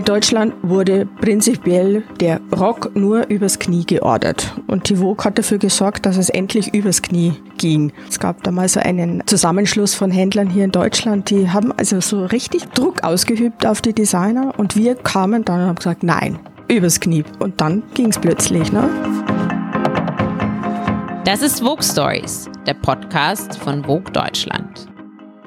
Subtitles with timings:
[0.00, 4.54] In Deutschland wurde prinzipiell der Rock nur übers Knie geordert.
[4.66, 7.92] Und die Vogue hat dafür gesorgt, dass es endlich übers Knie ging.
[8.08, 12.24] Es gab damals so einen Zusammenschluss von Händlern hier in Deutschland, die haben also so
[12.24, 14.54] richtig Druck ausgeübt auf die Designer.
[14.56, 17.24] Und wir kamen dann und haben gesagt, nein, übers Knie.
[17.38, 18.72] Und dann ging es plötzlich.
[18.72, 18.88] Ne?
[21.26, 24.88] Das ist Vogue Stories, der Podcast von Vogue Deutschland.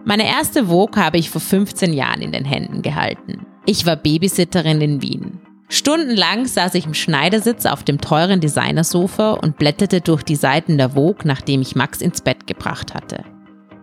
[0.05, 3.47] Meine erste Vogue habe ich vor 15 Jahren in den Händen gehalten.
[3.65, 5.39] Ich war Babysitterin in Wien.
[5.69, 10.91] Stundenlang saß ich im Schneidersitz auf dem teuren Designersofa und blätterte durch die Seiten der
[10.91, 13.23] Vogue, nachdem ich Max ins Bett gebracht hatte.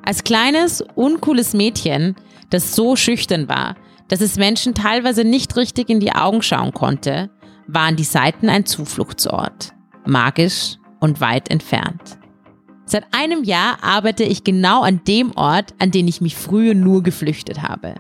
[0.03, 2.15] Als kleines, uncooles Mädchen,
[2.51, 3.75] das so schüchtern war,
[4.09, 7.31] dass es Menschen teilweise nicht richtig in die Augen schauen konnte,
[7.67, 9.73] waren die Seiten ein Zufluchtsort.
[10.05, 12.19] Magisch und weit entfernt.
[12.85, 17.03] Seit einem Jahr arbeite ich genau an dem Ort, an den ich mich früher nur
[17.03, 17.95] geflüchtet habe.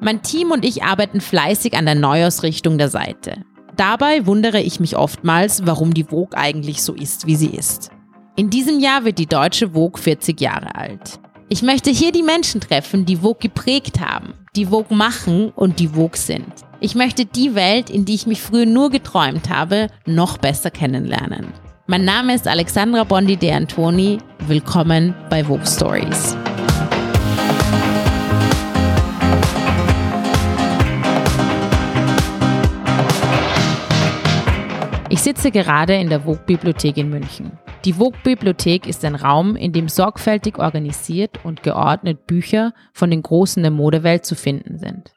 [0.00, 3.42] Mein Team und ich arbeiten fleißig an der Neuausrichtung der Seite.
[3.76, 7.90] Dabei wundere ich mich oftmals, warum die Vogue eigentlich so ist, wie sie ist.
[8.36, 11.18] In diesem Jahr wird die deutsche Vogue 40 Jahre alt.
[11.48, 15.88] Ich möchte hier die Menschen treffen, die Vogue geprägt haben, die Vogue machen und die
[15.88, 16.52] Vogue sind.
[16.80, 21.48] Ich möchte die Welt, in die ich mich früher nur geträumt habe, noch besser kennenlernen.
[21.88, 24.18] Mein Name ist Alexandra Bondi de Antoni.
[24.46, 26.36] Willkommen bei Vogue Stories.
[35.10, 37.52] Ich sitze gerade in der Vogue-Bibliothek in München.
[37.86, 43.62] Die Vogue-Bibliothek ist ein Raum, in dem sorgfältig organisiert und geordnet Bücher von den Großen
[43.62, 45.14] der Modewelt zu finden sind.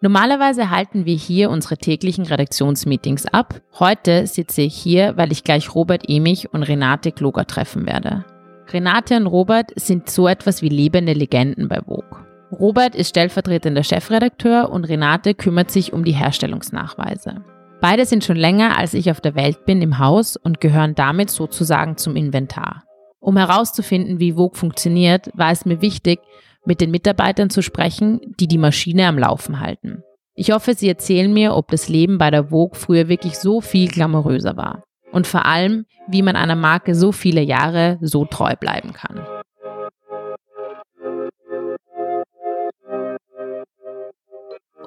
[0.00, 3.60] Normalerweise halten wir hier unsere täglichen Redaktionsmeetings ab.
[3.78, 8.24] Heute sitze ich hier, weil ich gleich Robert Emich und Renate Kloger treffen werde.
[8.72, 12.24] Renate und Robert sind so etwas wie lebende Legenden bei Vogue.
[12.52, 17.44] Robert ist stellvertretender Chefredakteur und Renate kümmert sich um die Herstellungsnachweise.
[17.80, 21.30] Beide sind schon länger, als ich auf der Welt bin, im Haus und gehören damit
[21.30, 22.84] sozusagen zum Inventar.
[23.20, 26.20] Um herauszufinden, wie Vogue funktioniert, war es mir wichtig,
[26.64, 30.02] mit den Mitarbeitern zu sprechen, die die Maschine am Laufen halten.
[30.34, 33.88] Ich hoffe, sie erzählen mir, ob das Leben bei der Vogue früher wirklich so viel
[33.88, 34.82] glamouröser war.
[35.12, 39.24] Und vor allem, wie man einer Marke so viele Jahre so treu bleiben kann.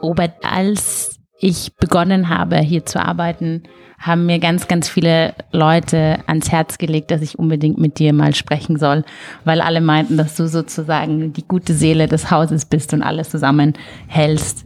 [0.02, 3.64] Robert, als ich begonnen habe, hier zu arbeiten,
[4.00, 8.34] haben mir ganz, ganz viele Leute ans Herz gelegt, dass ich unbedingt mit dir mal
[8.34, 9.04] sprechen soll,
[9.44, 14.66] weil alle meinten, dass du sozusagen die gute Seele des Hauses bist und alles zusammenhältst.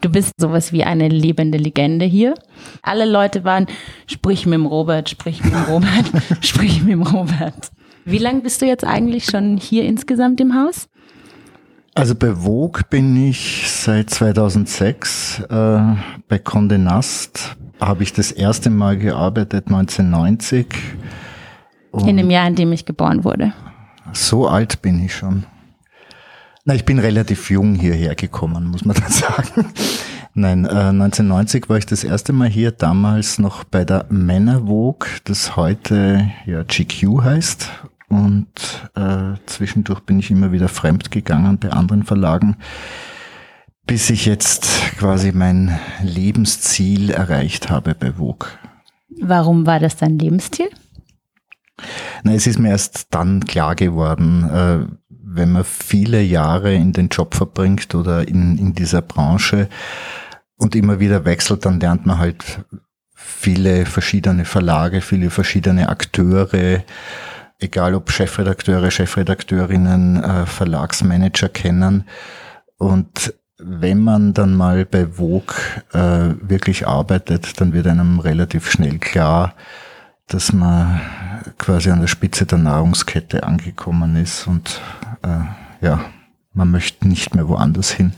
[0.00, 2.34] Du bist sowas wie eine lebende Legende hier.
[2.82, 3.66] Alle Leute waren,
[4.06, 6.10] sprich mit dem Robert, sprich mit dem Robert,
[6.40, 7.70] sprich mit dem Robert.
[8.06, 10.88] Wie lange bist du jetzt eigentlich schon hier insgesamt im Haus?
[12.00, 15.40] Also bei Vogue bin ich seit 2006.
[15.40, 20.66] Äh, bei Condé Nast habe ich das erste Mal gearbeitet 1990.
[22.06, 23.52] in dem Jahr, in dem ich geboren wurde.
[24.14, 25.44] So alt bin ich schon.
[26.64, 29.66] Na, ich bin relativ jung hierher gekommen, muss man dann sagen.
[30.32, 35.06] Nein, äh, 1990 war ich das erste Mal hier, damals noch bei der Männer Vogue,
[35.24, 37.68] das heute ja GQ heißt
[38.10, 42.56] und äh, zwischendurch bin ich immer wieder fremd gegangen bei anderen Verlagen,
[43.86, 44.66] bis ich jetzt
[44.98, 48.48] quasi mein Lebensziel erreicht habe bei Vogue.
[49.22, 50.68] Warum war das dein Lebensziel?
[52.24, 57.08] Na, es ist mir erst dann klar geworden, äh, wenn man viele Jahre in den
[57.08, 59.68] Job verbringt oder in, in dieser Branche
[60.56, 62.64] und immer wieder wechselt, dann lernt man halt
[63.14, 66.82] viele verschiedene Verlage, viele verschiedene Akteure,
[67.60, 72.04] egal ob Chefredakteure, Chefredakteurinnen, äh, Verlagsmanager kennen.
[72.78, 75.54] Und wenn man dann mal bei Vogue
[75.92, 79.54] äh, wirklich arbeitet, dann wird einem relativ schnell klar,
[80.26, 81.00] dass man
[81.58, 84.80] quasi an der Spitze der Nahrungskette angekommen ist und
[85.22, 86.00] äh, ja,
[86.52, 88.12] man möchte nicht mehr woanders hin.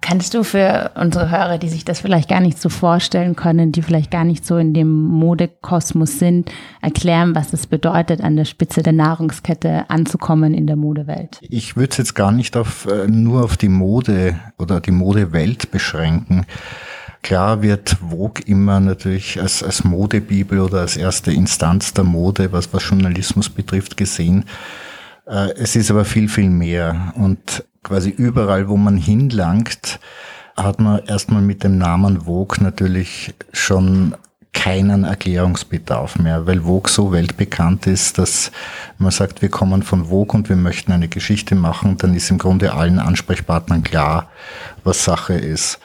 [0.00, 3.82] Kannst du für unsere Hörer, die sich das vielleicht gar nicht so vorstellen können, die
[3.82, 6.50] vielleicht gar nicht so in dem Modekosmos sind,
[6.80, 11.38] erklären, was es bedeutet, an der Spitze der Nahrungskette anzukommen in der Modewelt?
[11.42, 15.70] Ich würde es jetzt gar nicht auf, äh, nur auf die Mode oder die Modewelt
[15.72, 16.46] beschränken.
[17.22, 22.72] Klar wird Vogue immer natürlich als, als Modebibel oder als erste Instanz der Mode, was,
[22.72, 24.44] was Journalismus betrifft, gesehen.
[25.26, 27.12] Äh, es ist aber viel, viel mehr.
[27.16, 29.98] Und quasi überall, wo man hinlangt,
[30.56, 34.14] hat man erstmal mit dem Namen Vogue natürlich schon
[34.52, 38.50] keinen Erklärungsbedarf mehr, weil Vogue so weltbekannt ist, dass
[38.98, 42.38] man sagt, wir kommen von Vogue und wir möchten eine Geschichte machen, dann ist im
[42.38, 44.28] Grunde allen Ansprechpartnern klar,
[44.84, 45.78] was Sache ist.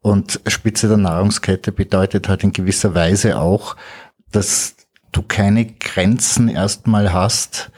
[0.00, 3.76] Und Spitze der Nahrungskette bedeutet halt in gewisser Weise auch,
[4.32, 4.74] dass
[5.12, 7.70] du keine Grenzen erstmal hast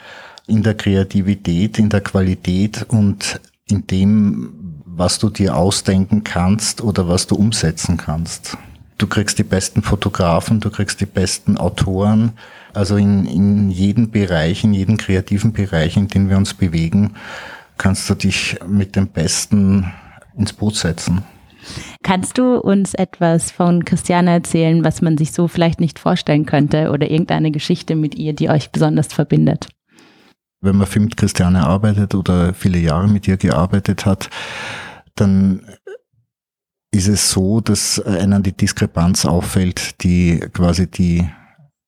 [0.47, 3.39] in der Kreativität, in der Qualität und
[3.71, 8.57] in dem, was du dir ausdenken kannst oder was du umsetzen kannst.
[8.97, 12.33] Du kriegst die besten Fotografen, du kriegst die besten Autoren.
[12.73, 17.15] Also in, in jedem Bereich, in jedem kreativen Bereich, in dem wir uns bewegen,
[17.77, 19.91] kannst du dich mit dem Besten
[20.37, 21.23] ins Boot setzen.
[22.03, 26.91] Kannst du uns etwas von Christiane erzählen, was man sich so vielleicht nicht vorstellen könnte
[26.91, 29.67] oder irgendeine Geschichte mit ihr, die euch besonders verbindet?
[30.61, 34.29] Wenn man viel mit Christiane arbeitet oder viele Jahre mit ihr gearbeitet hat,
[35.15, 35.65] dann
[36.91, 41.27] ist es so, dass einem die Diskrepanz auffällt, die quasi die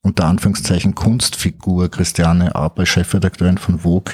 [0.01, 4.13] unter Anführungszeichen Kunstfigur Christiane Aper, Chefredakteurin von Vogue,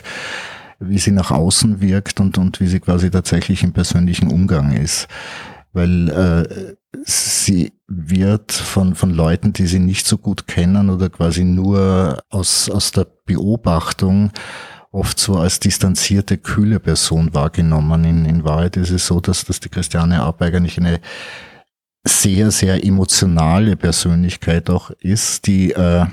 [0.79, 5.07] wie sie nach außen wirkt und, und wie sie quasi tatsächlich im persönlichen Umgang ist.
[5.73, 6.75] Weil äh,
[7.05, 12.69] sie wird von, von Leuten, die sie nicht so gut kennen oder quasi nur aus,
[12.69, 14.31] aus der Beobachtung
[14.91, 18.03] oft so als distanzierte, kühle Person wahrgenommen.
[18.03, 20.99] In, in Wahrheit ist es so, dass, dass die Christiane Ab eigentlich eine
[22.03, 26.05] sehr, sehr emotionale Persönlichkeit auch ist, die äh,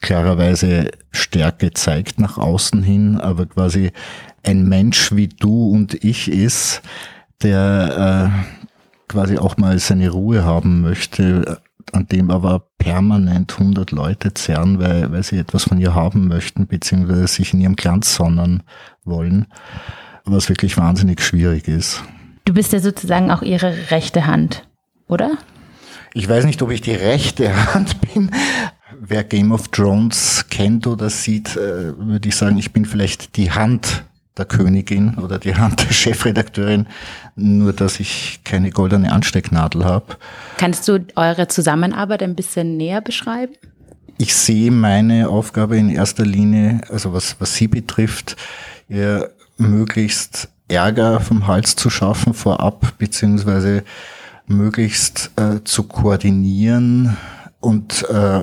[0.00, 3.90] klarerweise Stärke zeigt nach außen hin, aber quasi
[4.42, 6.82] ein Mensch wie du und ich ist,
[7.42, 8.32] der
[8.62, 8.63] äh,
[9.08, 11.60] quasi auch mal seine Ruhe haben möchte,
[11.92, 16.66] an dem aber permanent 100 Leute zerren, weil, weil sie etwas von ihr haben möchten,
[16.66, 18.62] beziehungsweise sich in ihrem Glanz sonnen
[19.04, 19.46] wollen,
[20.24, 22.02] was wirklich wahnsinnig schwierig ist.
[22.44, 24.66] Du bist ja sozusagen auch ihre rechte Hand,
[25.06, 25.38] oder?
[26.12, 28.30] Ich weiß nicht, ob ich die rechte Hand bin,
[29.00, 33.50] wer Game of Thrones kennt oder sieht, äh, würde ich sagen, ich bin vielleicht die
[33.50, 34.04] Hand
[34.36, 36.86] der Königin oder die Hand der Chefredakteurin,
[37.36, 40.16] nur dass ich keine goldene Anstecknadel habe.
[40.56, 43.54] Kannst du eure Zusammenarbeit ein bisschen näher beschreiben?
[44.18, 48.36] Ich sehe meine Aufgabe in erster Linie, also was, was sie betrifft,
[48.88, 53.84] ihr möglichst Ärger vom Hals zu schaffen vorab, beziehungsweise
[54.46, 57.16] möglichst äh, zu koordinieren
[57.60, 58.42] und äh,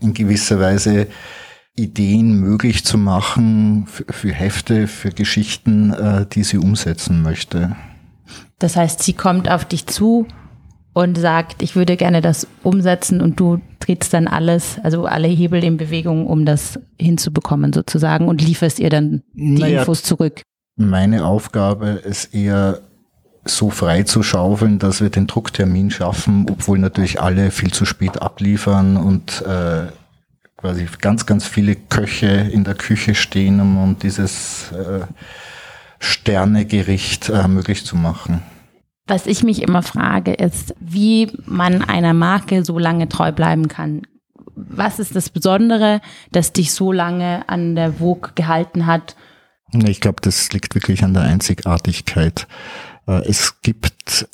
[0.00, 1.06] in gewisser Weise
[1.76, 7.76] Ideen möglich zu machen für, für Hefte, für Geschichten, äh, die sie umsetzen möchte.
[8.58, 10.26] Das heißt, sie kommt auf dich zu
[10.92, 15.64] und sagt, ich würde gerne das umsetzen und du trittst dann alles, also alle Hebel
[15.64, 20.42] in Bewegung, um das hinzubekommen sozusagen und lieferst ihr dann die naja, Infos zurück.
[20.76, 22.80] Meine Aufgabe ist eher
[23.44, 28.22] so frei zu schaufeln, dass wir den Drucktermin schaffen, obwohl natürlich alle viel zu spät
[28.22, 29.86] abliefern und äh,
[30.62, 35.00] quasi ganz, ganz viele Köche in der Küche stehen, um, dieses äh,
[35.98, 38.42] Sternegericht äh, möglich zu machen.
[39.08, 44.02] Was ich mich immer frage, ist, wie man einer Marke so lange treu bleiben kann.
[44.54, 46.00] Was ist das Besondere,
[46.30, 49.16] das dich so lange an der Vogue gehalten hat?
[49.72, 52.46] Ich glaube, das liegt wirklich an der Einzigartigkeit.
[53.08, 54.28] Äh, es gibt,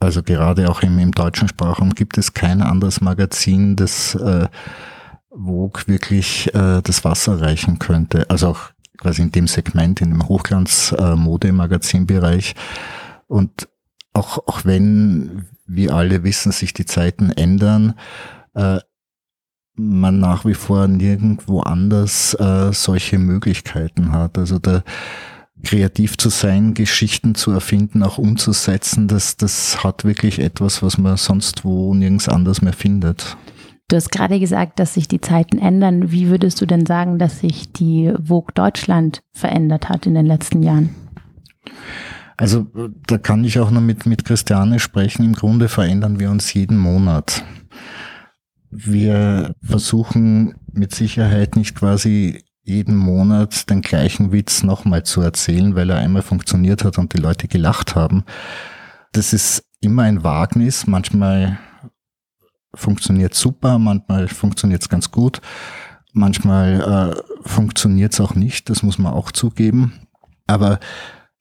[0.00, 4.48] also gerade auch im, im deutschen Sprachraum, gibt es kein anderes Magazin, das äh,
[5.36, 8.28] Vogue wirklich äh, das Wasser reichen könnte.
[8.30, 12.54] Also auch quasi in dem Segment, in dem Hochglanz-Mode-Magazin-Bereich.
[13.26, 13.68] Und
[14.12, 17.94] auch, auch wenn, wir alle wissen, sich die Zeiten ändern,
[18.54, 18.78] äh,
[19.76, 24.38] man nach wie vor nirgendwo anders äh, solche Möglichkeiten hat.
[24.38, 24.84] Also da
[25.64, 31.16] kreativ zu sein, Geschichten zu erfinden, auch umzusetzen, das, das hat wirklich etwas, was man
[31.16, 33.36] sonst wo nirgends anders mehr findet.
[33.94, 36.10] Du hast gerade gesagt, dass sich die Zeiten ändern.
[36.10, 40.64] Wie würdest du denn sagen, dass sich die Vogue Deutschland verändert hat in den letzten
[40.64, 40.96] Jahren?
[42.36, 42.66] Also
[43.06, 45.24] da kann ich auch noch mit, mit Christiane sprechen.
[45.24, 47.44] Im Grunde verändern wir uns jeden Monat.
[48.68, 55.88] Wir versuchen mit Sicherheit nicht quasi jeden Monat den gleichen Witz nochmal zu erzählen, weil
[55.88, 58.24] er einmal funktioniert hat und die Leute gelacht haben.
[59.12, 60.88] Das ist immer ein Wagnis.
[60.88, 61.60] Manchmal
[62.74, 65.40] funktioniert super, manchmal funktioniert es ganz gut,
[66.12, 69.94] manchmal äh, funktioniert es auch nicht, das muss man auch zugeben.
[70.46, 70.78] Aber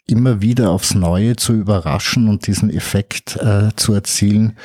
[0.08, 4.58] immer wieder aufs Neue zu überraschen und diesen Effekt äh, zu erzielen,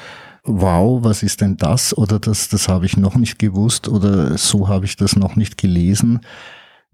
[0.44, 1.96] wow, was ist denn das?
[1.96, 5.58] Oder das, das habe ich noch nicht gewusst oder so habe ich das noch nicht
[5.58, 6.20] gelesen.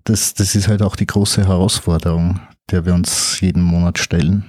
[0.02, 2.40] Das, das ist halt auch die große Herausforderung,
[2.70, 4.44] der wir uns jeden Monat stellen.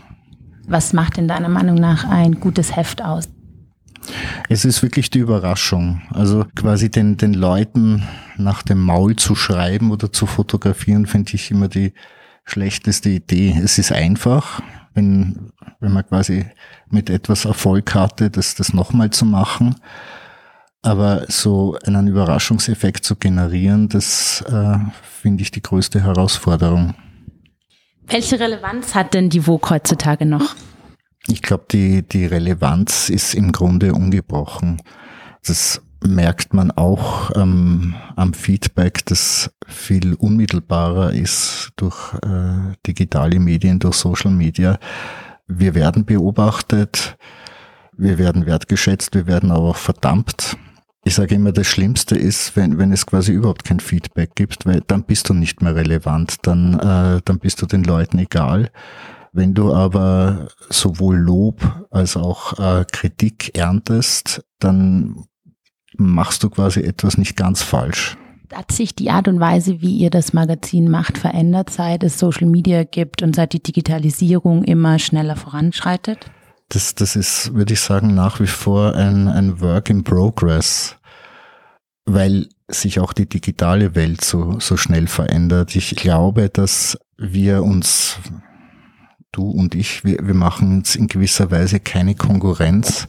[0.67, 3.29] Was macht in deiner Meinung nach ein gutes Heft aus?
[4.49, 6.01] Es ist wirklich die Überraschung.
[6.11, 8.03] Also quasi den, den Leuten
[8.37, 11.93] nach dem Maul zu schreiben oder zu fotografieren, finde ich immer die
[12.45, 13.59] schlechteste Idee.
[13.63, 14.61] Es ist einfach.
[14.93, 16.45] Wenn wenn man quasi
[16.89, 19.75] mit etwas Erfolg hatte, das, das nochmal zu machen.
[20.81, 24.77] Aber so einen Überraschungseffekt zu generieren, das äh,
[25.21, 26.93] finde ich die größte Herausforderung.
[28.07, 30.55] Welche Relevanz hat denn die Vogue heutzutage noch?
[31.27, 34.81] Ich glaube, die, die Relevanz ist im Grunde ungebrochen.
[35.45, 43.79] Das merkt man auch ähm, am Feedback, das viel unmittelbarer ist durch äh, digitale Medien,
[43.79, 44.77] durch Social Media.
[45.47, 47.17] Wir werden beobachtet,
[47.97, 50.57] wir werden wertgeschätzt, wir werden aber auch verdammt.
[51.03, 54.81] Ich sage immer, das Schlimmste ist, wenn, wenn es quasi überhaupt kein Feedback gibt, weil
[54.87, 58.71] dann bist du nicht mehr relevant, dann, äh, dann bist du den Leuten egal.
[59.35, 65.25] Wenn du aber sowohl Lob als auch äh, Kritik erntest, dann
[65.97, 68.17] machst du quasi etwas nicht ganz falsch.
[68.53, 72.47] Hat sich die Art und Weise, wie ihr das Magazin macht, verändert, seit es Social
[72.47, 76.31] Media gibt und seit die Digitalisierung immer schneller voranschreitet?
[76.69, 80.97] das, das ist, würde ich sagen, nach wie vor ein, ein Work in Progress,
[82.05, 85.75] weil sich auch die digitale Welt so, so schnell verändert.
[85.75, 88.17] Ich glaube, dass wir uns,
[89.35, 93.07] du und ich, wir, wir machen uns in gewisser Weise keine Konkurrenz,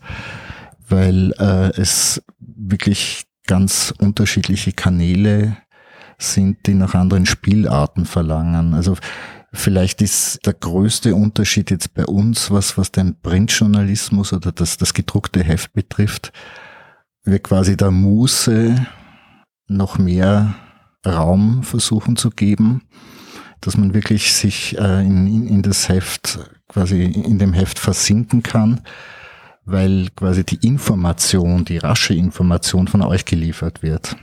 [0.88, 5.56] weil äh, es wirklich ganz unterschiedliche Kanäle
[6.18, 8.74] sind, die nach anderen Spielarten verlangen.
[8.74, 8.96] Also
[9.56, 14.92] Vielleicht ist der größte Unterschied jetzt bei uns, was, was den Printjournalismus oder das, das
[14.92, 16.30] gedruckte Heft betrifft,
[17.24, 18.86] wir quasi der Muße
[19.66, 20.54] noch mehr
[21.06, 22.82] Raum versuchen zu geben,
[23.60, 28.42] dass man wirklich sich äh, in, in, in das Heft, quasi in dem Heft versinken
[28.42, 28.80] kann,
[29.64, 34.16] weil quasi die Information, die rasche Information von euch geliefert wird.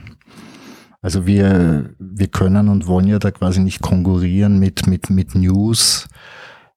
[1.04, 6.08] Also wir, wir können und wollen ja da quasi nicht konkurrieren mit, mit, mit News,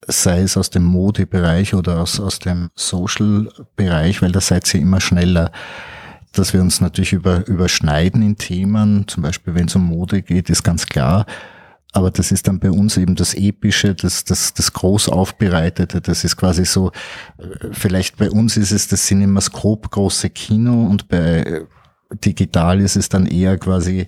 [0.05, 4.99] sei es aus dem Modebereich oder aus, aus dem Social-Bereich, weil da seid ihr immer
[4.99, 5.51] schneller.
[6.33, 10.49] Dass wir uns natürlich über, überschneiden in Themen, zum Beispiel wenn es um Mode geht,
[10.49, 11.25] ist ganz klar.
[11.93, 16.01] Aber das ist dann bei uns eben das Epische, das, das, das groß aufbereitete.
[16.01, 16.91] Das ist quasi so,
[17.37, 21.63] äh, vielleicht bei uns ist es das Cinemascope große Kino und bei
[22.23, 24.05] digital ist es dann eher quasi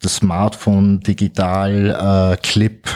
[0.00, 2.88] das Smartphone digital äh, Clip,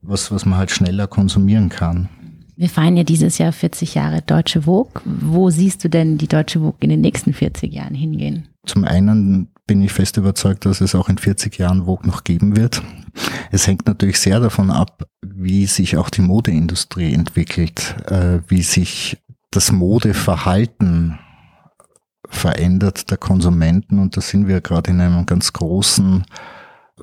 [0.00, 2.08] was, was man halt schneller konsumieren kann.
[2.56, 5.02] Wir feiern ja dieses Jahr 40 Jahre Deutsche Vogue.
[5.04, 8.48] Wo siehst du denn die Deutsche Vogue in den nächsten 40 Jahren hingehen?
[8.66, 12.56] Zum einen bin ich fest überzeugt, dass es auch in 40 Jahren Vogue noch geben
[12.56, 12.82] wird.
[13.52, 19.18] Es hängt natürlich sehr davon ab, wie sich auch die Modeindustrie entwickelt, äh, wie sich
[19.50, 21.18] das Modeverhalten
[22.26, 26.24] verändert der Konsumenten und da sind wir gerade in einem ganz großen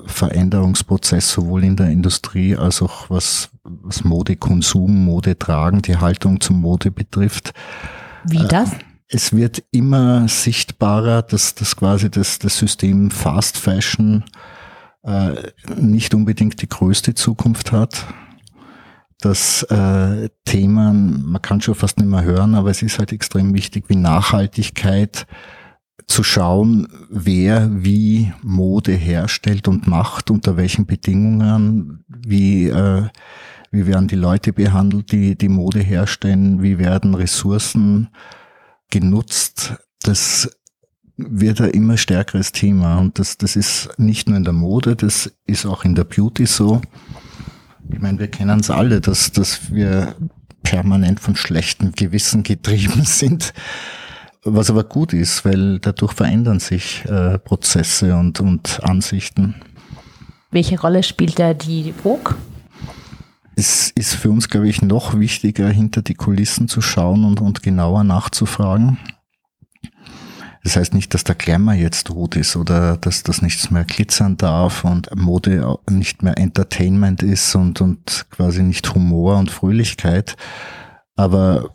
[0.06, 6.90] Veränderungsprozess, sowohl in der Industrie als auch was, was Modekonsum, Modetragen, die Haltung zum Mode
[6.90, 7.54] betrifft.
[8.24, 8.70] Wie äh, das?
[9.06, 14.24] Es wird immer sichtbarer, dass das quasi das, das System Fast Fashion
[15.02, 15.34] äh,
[15.76, 18.06] nicht unbedingt die größte Zukunft hat
[19.20, 23.54] dass äh, Themen, man kann schon fast nicht mehr hören, aber es ist halt extrem
[23.54, 25.26] wichtig, wie Nachhaltigkeit
[26.06, 33.08] zu schauen, wer wie Mode herstellt und macht, unter welchen Bedingungen, wie, äh,
[33.70, 38.08] wie werden die Leute behandelt, die die Mode herstellen, wie werden Ressourcen
[38.90, 39.74] genutzt.
[40.02, 40.50] Das
[41.28, 45.32] wird ein immer stärkeres Thema und das, das ist nicht nur in der Mode, das
[45.46, 46.80] ist auch in der Beauty so.
[47.92, 50.14] Ich meine, wir kennen es alle, dass, dass wir
[50.62, 53.52] permanent von schlechtem Gewissen getrieben sind.
[54.42, 59.54] Was aber gut ist, weil dadurch verändern sich äh, Prozesse und, und Ansichten.
[60.50, 62.34] Welche Rolle spielt da die Vogue?
[63.54, 67.62] Es ist für uns, glaube ich, noch wichtiger, hinter die Kulissen zu schauen und, und
[67.62, 68.98] genauer nachzufragen.
[70.62, 74.36] Das heißt nicht, dass der Glamour jetzt tot ist oder dass das nichts mehr glitzern
[74.36, 80.36] darf und Mode nicht mehr Entertainment ist und, und quasi nicht Humor und Fröhlichkeit.
[81.16, 81.70] Aber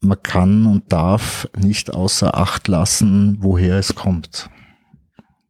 [0.00, 4.50] man kann und darf nicht außer Acht lassen, woher es kommt.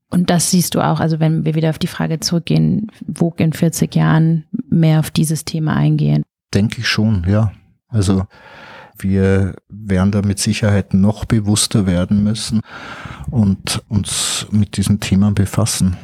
[0.08, 3.52] Und das siehst du auch, also wenn wir wieder auf die Frage zurückgehen, wo in
[3.52, 6.22] 40 Jahren mehr auf dieses Thema eingehen?
[6.54, 7.52] Denke ich schon, ja.
[7.88, 8.24] Also
[8.98, 12.60] wir werden da mit Sicherheit noch bewusster werden müssen
[13.30, 15.96] und uns mit diesen Themen befassen.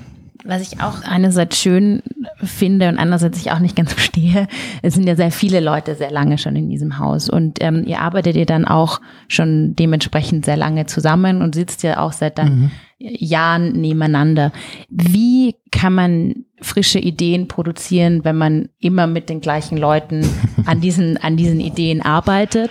[0.45, 2.03] Was ich auch einerseits schön
[2.43, 4.49] finde und andererseits ich auch nicht ganz verstehe,
[4.83, 8.01] es sind ja sehr viele Leute sehr lange schon in diesem Haus und ähm, ihr
[8.01, 12.55] arbeitet ihr dann auch schon dementsprechend sehr lange zusammen und sitzt ja auch seit dann
[12.55, 12.71] mhm.
[12.99, 14.53] Jahren nebeneinander.
[14.89, 20.27] Wie kann man frische Ideen produzieren, wenn man immer mit den gleichen Leuten
[20.67, 22.71] an diesen, an diesen Ideen arbeitet?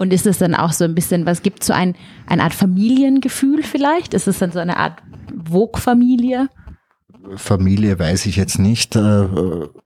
[0.00, 1.96] Und ist es dann auch so ein bisschen, was gibt so ein,
[2.26, 4.14] eine Art Familiengefühl vielleicht?
[4.14, 5.02] Ist es dann so eine Art
[5.50, 6.48] Vogue-Familie?
[7.36, 8.96] Familie weiß ich jetzt nicht.
[8.96, 9.26] Äh,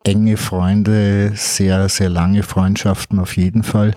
[0.05, 3.95] enge Freunde, sehr, sehr lange Freundschaften auf jeden Fall.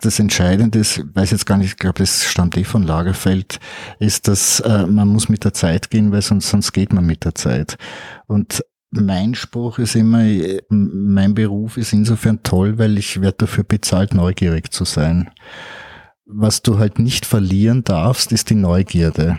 [0.00, 3.60] Das Entscheidende ist, weiß jetzt gar nicht, ich glaube, das stammt eh von Lagerfeld,
[4.00, 7.24] ist, dass äh, man muss mit der Zeit gehen, weil sonst, sonst geht man mit
[7.24, 7.78] der Zeit.
[8.26, 10.24] Und mein Spruch ist immer,
[10.68, 15.30] mein Beruf ist insofern toll, weil ich werde dafür bezahlt, neugierig zu sein.
[16.26, 19.38] Was du halt nicht verlieren darfst, ist die Neugierde.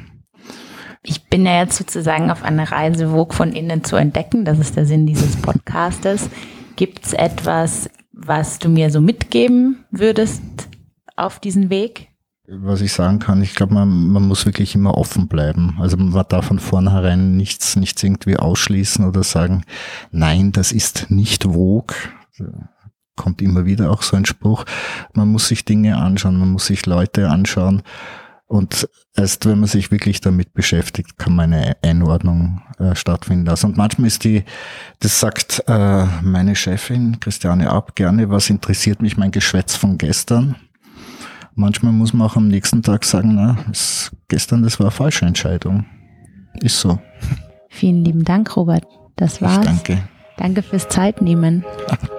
[1.05, 4.45] Ich bin ja jetzt sozusagen auf einer Reise, Vogue von innen zu entdecken.
[4.45, 6.29] Das ist der Sinn dieses Podcastes.
[6.77, 10.41] Gibt es etwas, was du mir so mitgeben würdest
[11.17, 12.07] auf diesen Weg?
[12.47, 15.77] Was ich sagen kann, ich glaube, man, man muss wirklich immer offen bleiben.
[15.79, 19.63] Also man darf von vornherein nichts, nichts irgendwie ausschließen oder sagen,
[20.11, 21.95] nein, das ist nicht Vogue.
[23.17, 24.63] Kommt immer wieder auch so ein Spruch.
[25.13, 27.83] Man muss sich Dinge anschauen, man muss sich Leute anschauen
[28.53, 33.65] und erst wenn man sich wirklich damit beschäftigt, kann man eine Einordnung äh, stattfinden lassen.
[33.65, 34.43] Und manchmal ist die,
[34.99, 40.55] das sagt äh, meine Chefin Christiane Ab gerne, was interessiert mich mein Geschwätz von gestern?
[41.55, 45.25] Manchmal muss man auch am nächsten Tag sagen, na, es, gestern, das war eine falsche
[45.25, 45.87] Entscheidung.
[46.61, 46.99] Ist so.
[47.69, 48.85] Vielen lieben Dank, Robert.
[49.15, 49.57] Das war's.
[49.57, 50.03] Ich danke.
[50.37, 51.65] Danke fürs Zeitnehmen.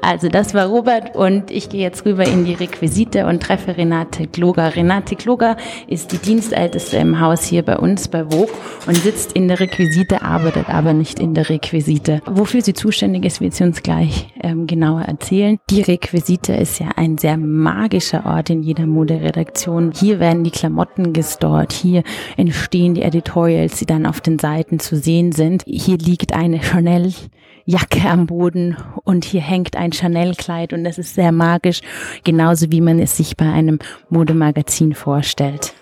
[0.00, 4.26] Also das war Robert und ich gehe jetzt rüber in die Requisite und treffe Renate
[4.26, 4.76] Kloger.
[4.76, 8.54] Renate Kloger ist die Dienstälteste im Haus hier bei uns bei Vogue
[8.86, 12.20] und sitzt in der Requisite, arbeitet aber nicht in der Requisite.
[12.26, 15.58] Wofür sie zuständig ist, wird sie uns gleich ähm, genauer erzählen.
[15.70, 19.92] Die Requisite ist ja ein sehr magischer Ort in jeder Moderedaktion.
[19.94, 22.02] Hier werden die Klamotten gestort, hier
[22.36, 25.64] entstehen die Editorials, die dann auf den Seiten zu sehen sind.
[25.66, 27.12] Hier liegt eine Chanel
[27.68, 31.82] Jacke am Boden und hier hängt ein Chanel-Kleid und es ist sehr magisch,
[32.24, 35.74] genauso wie man es sich bei einem Modemagazin vorstellt.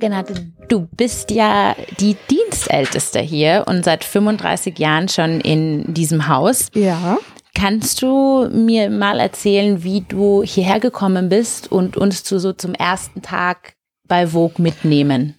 [0.00, 6.70] Renate, du bist ja die Dienstälteste hier und seit 35 Jahren schon in diesem Haus.
[6.72, 7.18] Ja.
[7.54, 12.72] Kannst du mir mal erzählen, wie du hierher gekommen bist und uns zu so zum
[12.72, 13.74] ersten Tag
[14.08, 15.34] bei Vogue mitnehmen?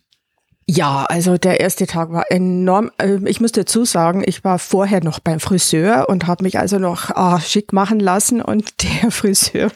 [0.66, 2.90] Ja, also der erste Tag war enorm.
[2.98, 6.80] Äh, ich muss dazu sagen, ich war vorher noch beim Friseur und habe mich also
[6.80, 8.42] noch ah, schick machen lassen.
[8.42, 9.72] Und der Friseur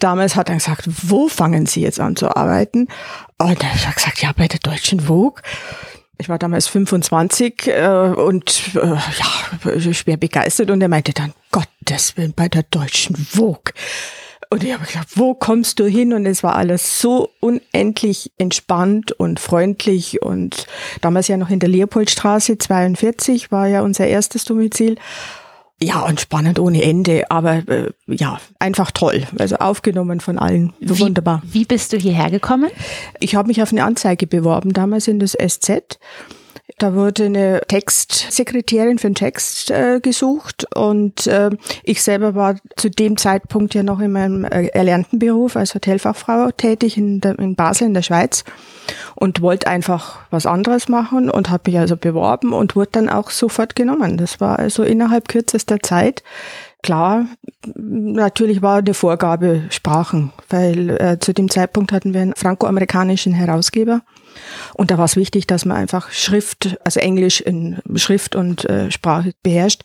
[0.00, 2.88] damals hat dann gesagt, wo fangen Sie jetzt an zu arbeiten?
[3.38, 5.42] Und er hat gesagt, ja, bei der Deutschen Vogue.
[6.18, 10.70] Ich war damals 25 äh, und äh, ja, schwer begeistert.
[10.70, 13.72] Und er meinte dann, Gottes Willen, bei der Deutschen Vogue.
[14.54, 16.12] Und ich habe gedacht, wo kommst du hin?
[16.12, 20.22] Und es war alles so unendlich entspannt und freundlich.
[20.22, 20.68] Und
[21.00, 24.94] damals ja noch in der Leopoldstraße 42 war ja unser erstes Domizil.
[25.82, 29.24] Ja, und spannend ohne Ende, aber äh, ja, einfach toll.
[29.40, 30.72] Also aufgenommen von allen.
[30.78, 31.42] Wie, Wunderbar.
[31.44, 32.70] Wie bist du hierher gekommen?
[33.18, 35.98] Ich habe mich auf eine Anzeige beworben, damals in das SZ.
[36.78, 41.50] Da wurde eine Textsekretärin für den Text äh, gesucht und äh,
[41.84, 46.50] ich selber war zu dem Zeitpunkt ja noch in meinem äh, erlernten Beruf als Hotelfachfrau
[46.50, 48.42] tätig in, der, in Basel in der Schweiz
[49.14, 53.30] und wollte einfach was anderes machen und habe mich also beworben und wurde dann auch
[53.30, 54.16] sofort genommen.
[54.16, 56.24] Das war also innerhalb kürzester Zeit
[56.84, 57.28] Klar,
[57.76, 64.02] natürlich war die Vorgabe Sprachen, weil äh, zu dem Zeitpunkt hatten wir einen franco-amerikanischen Herausgeber
[64.74, 68.90] und da war es wichtig, dass man einfach Schrift, also Englisch in Schrift und äh,
[68.90, 69.80] Sprache beherrscht.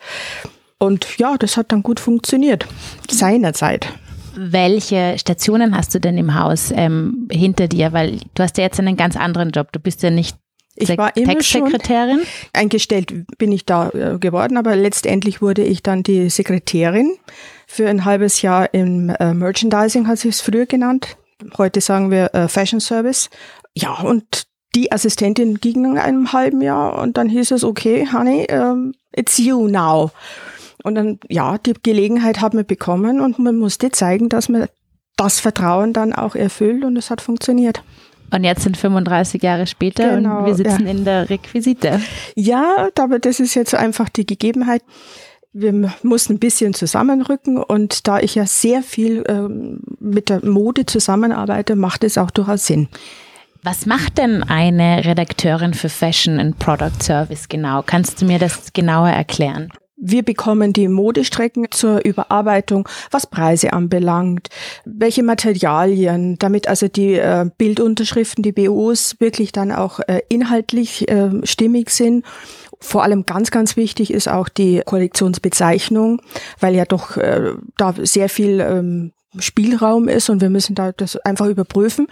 [0.77, 2.67] Und ja, das hat dann gut funktioniert,
[3.09, 3.93] seinerzeit.
[4.35, 7.93] Welche Stationen hast du denn im Haus ähm, hinter dir?
[7.93, 9.71] Weil du hast ja jetzt einen ganz anderen Job.
[9.71, 10.35] Du bist ja nicht
[10.81, 12.19] ich war immer Textsekretärin?
[12.19, 17.15] Schon eingestellt bin ich da äh, geworden, aber letztendlich wurde ich dann die Sekretärin
[17.67, 21.17] für ein halbes Jahr im äh, Merchandising, hat sich es früher genannt.
[21.57, 23.29] Heute sagen wir äh, Fashion Service.
[23.75, 28.47] Ja, und die Assistentin ging in einem halben Jahr und dann hieß es, okay, honey,
[28.51, 30.11] um, it's you now.
[30.83, 34.67] Und dann, ja, die Gelegenheit haben wir bekommen und man musste zeigen, dass man
[35.17, 37.83] das Vertrauen dann auch erfüllt und es hat funktioniert.
[38.31, 40.91] Und jetzt sind 35 Jahre später genau, und wir sitzen ja.
[40.91, 41.99] in der Requisite.
[42.35, 44.83] Ja, aber das ist jetzt einfach die Gegebenheit.
[45.51, 50.85] Wir mussten ein bisschen zusammenrücken und da ich ja sehr viel ähm, mit der Mode
[50.85, 52.87] zusammenarbeite, macht es auch durchaus Sinn.
[53.63, 57.81] Was macht denn eine Redakteurin für Fashion and Product Service genau?
[57.85, 59.69] Kannst du mir das genauer erklären?
[60.01, 64.47] Wir bekommen die Modestrecken zur Überarbeitung, was Preise anbelangt,
[64.85, 71.31] welche Materialien, damit also die äh, Bildunterschriften, die BOs wirklich dann auch äh, inhaltlich äh,
[71.43, 72.25] stimmig sind.
[72.79, 76.21] Vor allem ganz, ganz wichtig ist auch die Kollektionsbezeichnung,
[76.61, 81.17] weil ja doch äh, da sehr viel ähm, Spielraum ist und wir müssen da das
[81.17, 82.07] einfach überprüfen.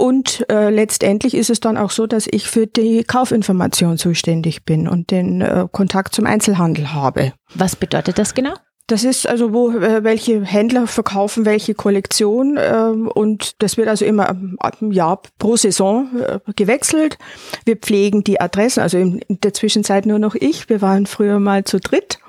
[0.00, 4.86] Und äh, letztendlich ist es dann auch so, dass ich für die Kaufinformation zuständig bin
[4.86, 7.32] und den äh, Kontakt zum Einzelhandel habe.
[7.56, 8.54] Was bedeutet das genau?
[8.86, 14.04] Das ist also, wo äh, welche Händler verkaufen welche Kollektion äh, und das wird also
[14.04, 14.34] immer
[14.80, 17.18] im Jahr pro Saison äh, gewechselt.
[17.66, 20.70] Wir pflegen die Adressen, also in, in, der Zwischenzeit nur noch ich.
[20.70, 22.20] Wir waren früher mal zu dritt.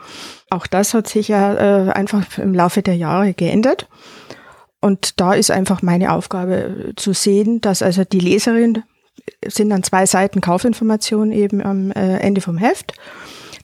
[0.49, 1.53] Auch das hat sich ja
[1.87, 3.87] äh, einfach im Laufe der Jahre geändert.
[4.81, 8.83] Und da ist einfach meine Aufgabe zu sehen, dass also die Leserin
[9.45, 12.93] sind dann zwei Seiten Kaufinformation eben am äh, Ende vom Heft,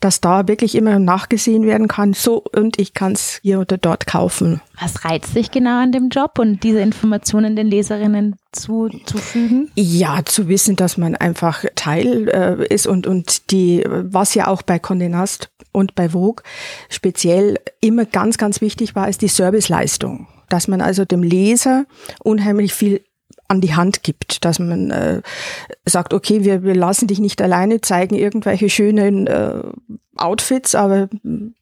[0.02, 4.06] dass da wirklich immer nachgesehen werden kann, so und ich kann es hier oder dort
[4.06, 4.62] kaufen.
[4.80, 9.72] Was reizt dich genau an dem Job und diese Informationen den Leserinnen zuzufügen?
[9.76, 14.62] Ja, zu wissen, dass man einfach Teil äh, ist und, und die, was ja auch
[14.62, 16.44] bei Condé Nast und bei Vogue
[16.90, 21.86] speziell immer ganz, ganz wichtig war, ist die Serviceleistung dass man also dem Leser
[22.24, 23.02] unheimlich viel
[23.48, 25.22] an die Hand gibt, dass man äh,
[25.86, 29.62] sagt, okay, wir, wir lassen dich nicht alleine zeigen irgendwelche schönen äh,
[30.18, 31.10] Outfits, aber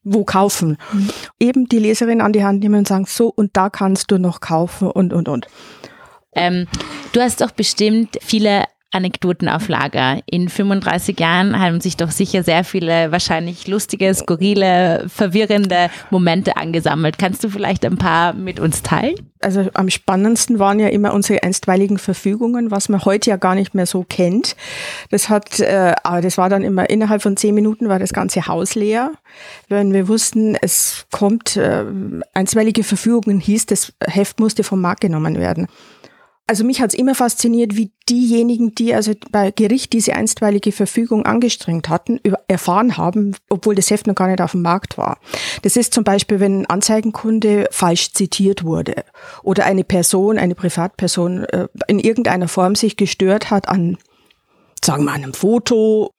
[0.03, 0.77] wo kaufen?
[0.91, 1.09] Mhm.
[1.39, 4.39] Eben die Leserin an die Hand nehmen und sagen, so und da kannst du noch
[4.39, 5.47] kaufen und und und.
[6.35, 6.67] Ähm,
[7.11, 10.19] du hast doch bestimmt viele Anekdoten auf Lager.
[10.25, 17.17] In 35 Jahren haben sich doch sicher sehr viele wahrscheinlich lustige, skurrile, verwirrende Momente angesammelt.
[17.17, 19.15] Kannst du vielleicht ein paar mit uns teilen?
[19.41, 23.73] Also am spannendsten waren ja immer unsere einstweiligen Verfügungen, was man heute ja gar nicht
[23.73, 24.55] mehr so kennt.
[25.09, 28.75] Das hat, äh, das war dann immer innerhalb von zehn Minuten war das ganze Haus
[28.75, 29.11] leer.
[29.67, 31.83] Wenn wir wussten, es kommt äh,
[32.33, 35.67] einstweilige Verfügungen, hieß das Heft musste vom Markt genommen werden.
[36.45, 41.87] Also mich hat's immer fasziniert, wie diejenigen, die also bei Gericht diese einstweilige Verfügung angestrengt
[41.87, 45.19] hatten, erfahren haben, obwohl das Heft noch gar nicht auf dem Markt war.
[45.61, 49.05] Das ist zum Beispiel, wenn ein Anzeigenkunde falsch zitiert wurde
[49.41, 53.97] oder eine Person, eine Privatperson äh, in irgendeiner Form sich gestört hat an,
[54.83, 56.11] sagen wir, einem Foto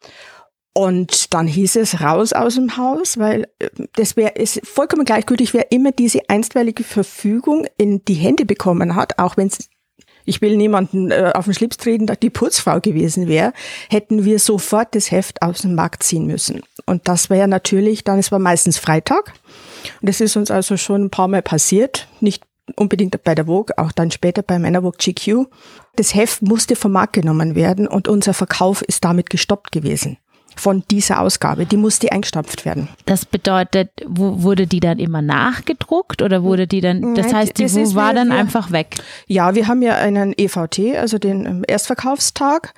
[0.72, 5.52] und dann hieß es raus aus dem Haus, weil äh, das wäre ist vollkommen gleichgültig,
[5.52, 9.68] wer immer diese einstweilige Verfügung in die Hände bekommen hat, auch wenn es
[10.24, 13.52] ich will niemanden äh, auf den Schlips treten, die Putzfrau gewesen wäre,
[13.90, 16.62] hätten wir sofort das Heft aus dem Markt ziehen müssen.
[16.86, 19.34] Und das wäre natürlich dann, es war meistens Freitag.
[20.00, 22.08] Und das ist uns also schon ein paar Mal passiert.
[22.20, 22.42] Nicht
[22.76, 25.46] unbedingt bei der Vogue, auch dann später bei meiner Vogue GQ.
[25.96, 30.18] Das Heft musste vom Markt genommen werden und unser Verkauf ist damit gestoppt gewesen
[30.56, 31.66] von dieser Ausgabe.
[31.66, 32.88] Die musste eingestampft werden.
[33.06, 37.64] Das bedeutet, wo, wurde die dann immer nachgedruckt oder wurde die dann, das heißt, die
[37.64, 38.96] das war dann einfach weg?
[39.26, 42.74] Ja, wir haben ja einen EVT, also den ähm, Erstverkaufstag.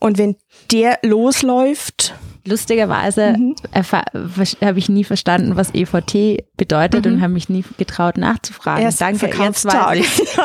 [0.00, 0.36] Und wenn
[0.70, 2.14] der losläuft,
[2.48, 3.56] Lustigerweise mhm.
[3.74, 7.12] habe ich nie verstanden, was EVT bedeutet mhm.
[7.12, 8.90] und habe mich nie getraut nachzufragen.
[8.98, 10.36] Danke, jetzt weiß ich.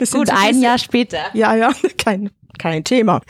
[0.10, 1.18] Gut, ein Jahr später.
[1.32, 3.20] Ja, ja, kein, kein Thema.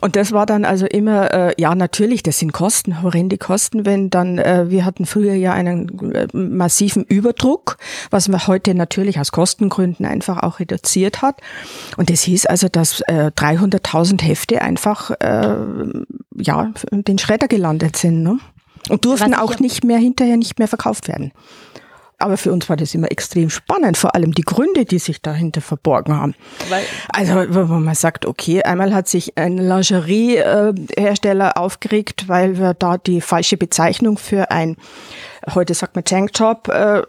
[0.00, 4.10] Und das war dann also immer, äh, ja natürlich, das sind Kosten, horrende Kosten, wenn
[4.10, 7.78] dann, äh, wir hatten früher ja einen äh, massiven Überdruck,
[8.10, 11.40] was man heute natürlich aus Kostengründen einfach auch reduziert hat.
[11.96, 15.56] Und das hieß also, dass äh, 300.000 Hefte einfach, äh,
[16.36, 18.22] ja, in den Schredder gelandet sind.
[18.22, 18.38] Ne?
[18.88, 21.32] Und durften auch nicht mehr hinterher nicht mehr verkauft werden.
[22.20, 25.60] Aber für uns war das immer extrem spannend, vor allem die Gründe, die sich dahinter
[25.60, 26.34] verborgen haben.
[26.68, 32.98] Weil also, wo man sagt, okay, einmal hat sich ein Lingerie-Hersteller aufgeregt, weil wir da
[32.98, 34.76] die falsche Bezeichnung für ein,
[35.54, 37.02] heute sagt man Tanktop, äh,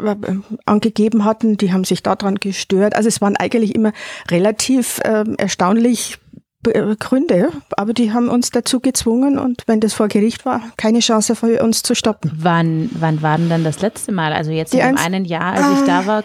[0.65, 1.57] angegeben hatten.
[1.57, 2.95] Die haben sich daran gestört.
[2.95, 3.93] Also es waren eigentlich immer
[4.29, 6.17] relativ äh, erstaunlich äh,
[6.61, 11.35] Gründe, aber die haben uns dazu gezwungen und wenn das vor Gericht war, keine Chance
[11.35, 12.33] für uns zu stoppen.
[12.35, 14.33] Wann, wann war denn dann das letzte Mal?
[14.33, 16.23] Also jetzt die in einem Jahr, als ah, ich da war,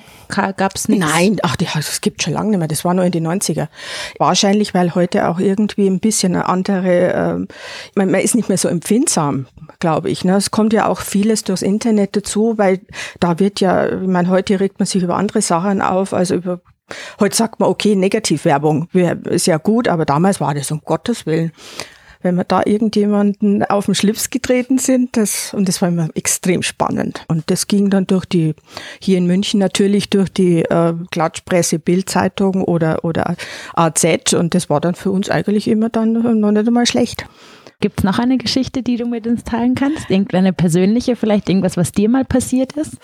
[0.54, 1.06] gab es nichts?
[1.06, 2.66] Nein, ach, das gibt schon lange nicht mehr.
[2.66, 3.68] Das war nur in den 90er.
[4.18, 7.54] Wahrscheinlich, weil heute auch irgendwie ein bisschen eine andere, äh,
[7.94, 9.46] man, man ist nicht mehr so empfindsam,
[9.78, 10.24] glaube ich.
[10.24, 10.34] Ne?
[10.34, 12.80] Es kommt ja auch vieles durchs Internet dazu, weil
[13.20, 16.60] da wird ja, ich meine, heute regt man sich über andere Sachen auf, also über
[17.20, 21.52] Heute sagt man, okay, Negativwerbung ist ja gut, aber damals war das um Gottes Willen.
[22.24, 25.16] wenn wir da irgendjemanden auf den Schlips getreten sind.
[25.16, 27.22] Das, und das war immer extrem spannend.
[27.28, 28.54] Und das ging dann durch die,
[28.98, 33.36] hier in München natürlich durch die äh, Klatschpresse, Bildzeitung oder, oder
[33.74, 34.32] AZ.
[34.32, 37.26] Und das war dann für uns eigentlich immer dann noch nicht einmal schlecht.
[37.80, 40.08] Gibt es noch eine Geschichte, die du mit uns teilen kannst?
[40.08, 42.96] Irgendeine persönliche, vielleicht irgendwas, was dir mal passiert ist?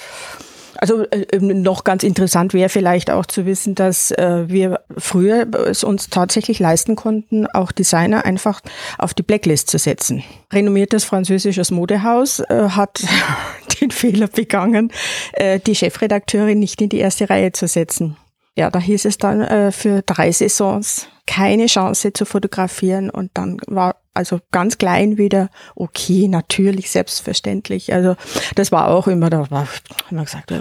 [0.81, 5.47] Also äh, ähm, noch ganz interessant wäre vielleicht auch zu wissen, dass äh, wir früher
[5.69, 8.63] es uns tatsächlich leisten konnten, auch Designer einfach
[8.99, 10.25] auf die Blacklist zu setzen.
[10.51, 13.03] Renommiertes französisches Modehaus äh, hat
[13.81, 14.91] den Fehler begangen,
[15.35, 18.17] äh, die Chefredakteurin nicht in die erste Reihe zu setzen.
[18.57, 23.59] Ja, da hieß es dann äh, für drei Saisons keine Chance zu fotografieren und dann
[23.67, 27.93] war also ganz klein wieder, okay, natürlich, selbstverständlich.
[27.93, 28.17] Also
[28.55, 29.67] das war auch immer, da war
[30.11, 30.53] immer gesagt,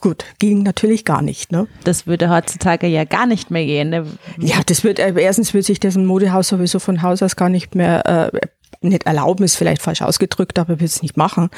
[0.00, 1.52] gut, ging natürlich gar nicht.
[1.52, 1.68] Ne?
[1.84, 3.90] Das würde heutzutage ja gar nicht mehr gehen.
[3.90, 4.06] Ne?
[4.38, 7.48] Ja, das wird, äh, erstens wird sich das ein Modehaus sowieso von Haus aus gar
[7.48, 8.40] nicht mehr äh,
[8.88, 11.50] nicht erlauben, ist vielleicht falsch ausgedrückt, aber will es nicht machen.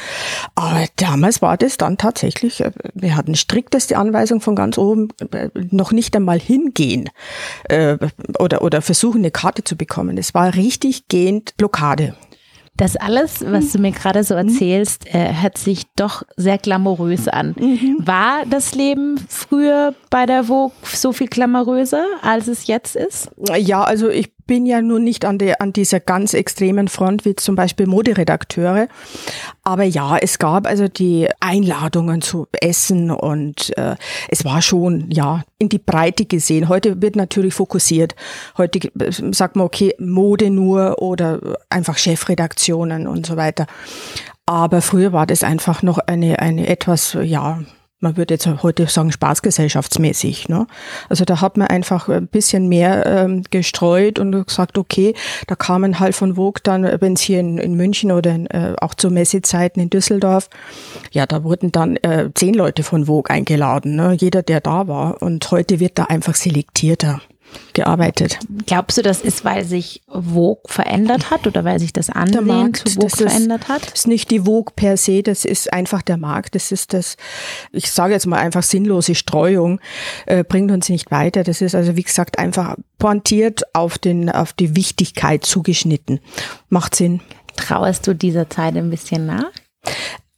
[0.54, 5.48] Aber damals war das dann tatsächlich, äh, wir hatten strikteste Anweisung von ganz oben, äh,
[5.70, 7.10] noch nicht einmal hingehen
[7.64, 7.98] äh,
[8.38, 10.18] oder, oder versuchen, eine Karte zu bekommen.
[10.18, 12.14] Es war richtig gehend Blockade.
[12.76, 17.54] Das alles, was du mir gerade so erzählst, äh, hört sich doch sehr glamourös an.
[17.58, 17.96] Mhm.
[18.00, 23.30] War das Leben früher bei der Vogue so viel glamouröser, als es jetzt ist?
[23.56, 27.36] Ja, also ich bin ja nun nicht an, der, an dieser ganz extremen Front wie
[27.36, 28.88] zum Beispiel Moderedakteure.
[29.64, 33.96] Aber ja, es gab also die Einladungen zu Essen und äh,
[34.28, 36.68] es war schon, ja, in die Breite gesehen.
[36.68, 38.14] Heute wird natürlich fokussiert.
[38.56, 38.80] Heute
[39.32, 43.66] sagt man, okay, Mode nur oder einfach Chefredaktionen und so weiter.
[44.46, 47.60] Aber früher war das einfach noch eine, eine etwas, ja,
[48.06, 50.48] man würde jetzt heute sagen, spaßgesellschaftsmäßig.
[50.48, 50.66] Ne?
[51.08, 55.14] Also da hat man einfach ein bisschen mehr ähm, gestreut und gesagt, okay,
[55.48, 58.74] da kamen halt von Vogue dann, wenn es hier in, in, München oder in, äh,
[58.80, 60.48] auch zu Messezeiten in Düsseldorf,
[61.10, 64.16] ja, da wurden dann äh, zehn Leute von Vogue eingeladen, ne?
[64.18, 65.20] jeder, der da war.
[65.20, 67.20] Und heute wird da einfach selektierter
[67.72, 68.38] gearbeitet.
[68.66, 72.88] Glaubst du, das ist, weil sich Vogue verändert hat oder weil sich das Ansehen Markt,
[72.88, 73.86] zu Vogue verändert hat?
[73.86, 76.54] Das ist nicht die Vogue per se, das ist einfach der Markt.
[76.54, 77.16] Das ist das,
[77.72, 79.80] ich sage jetzt mal einfach sinnlose Streuung,
[80.26, 81.44] äh, bringt uns nicht weiter.
[81.44, 86.20] Das ist also, wie gesagt, einfach pointiert auf, den, auf die Wichtigkeit zugeschnitten.
[86.68, 87.20] Macht Sinn.
[87.56, 89.50] Trauerst du dieser Zeit ein bisschen nach?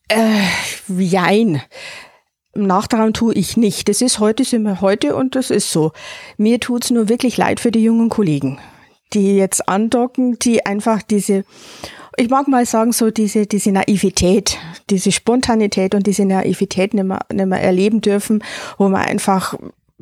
[0.08, 0.42] Äh,
[0.88, 1.62] jein.
[2.66, 3.88] Nachtrauen tue ich nicht.
[3.88, 5.92] Das ist heute, sind wir heute und das ist so.
[6.36, 8.58] Mir tut's nur wirklich leid für die jungen Kollegen,
[9.12, 11.44] die jetzt andocken, die einfach diese,
[12.16, 14.58] ich mag mal sagen, so diese, diese Naivität,
[14.90, 18.42] diese Spontanität und diese Naivität nicht mehr, nicht mehr erleben dürfen,
[18.76, 19.54] wo man einfach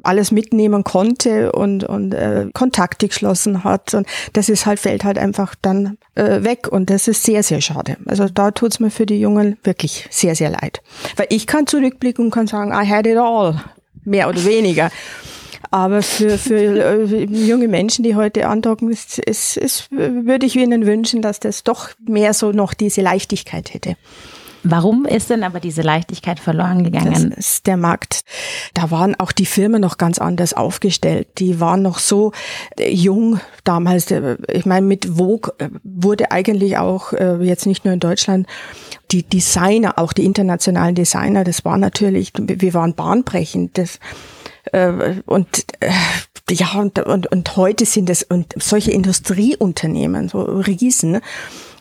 [0.02, 3.94] alles mitnehmen konnte und, und äh, Kontakte geschlossen hat.
[3.94, 6.68] Und das ist halt, fällt halt einfach dann äh, weg.
[6.68, 7.96] Und das ist sehr, sehr schade.
[8.06, 10.82] Also da tut's mir für die Jungen wirklich sehr, sehr leid.
[11.16, 13.60] Weil ich kann zurückblicken und kann sagen, I had it all.
[14.04, 14.90] Mehr oder weniger.
[15.70, 20.86] Aber für, für äh, junge Menschen, die heute andocken, ist, ist, ist, würde ich ihnen
[20.86, 23.96] wünschen, dass das doch mehr so noch diese Leichtigkeit hätte.
[24.68, 27.32] Warum ist denn aber diese Leichtigkeit verloren gegangen?
[27.36, 28.22] Das ist der Markt.
[28.74, 31.28] Da waren auch die Firmen noch ganz anders aufgestellt.
[31.38, 32.32] Die waren noch so
[32.78, 34.10] äh, jung damals.
[34.10, 38.46] Äh, ich meine, mit Vogue äh, wurde eigentlich auch jetzt nicht nur in Deutschland
[39.12, 43.78] die Designer, auch die internationalen Designer, das war natürlich, wir waren bahnbrechend.
[43.78, 44.00] Das,
[45.26, 45.64] und
[46.50, 51.20] ja, und, und, und heute sind es und solche Industrieunternehmen, so Riesen,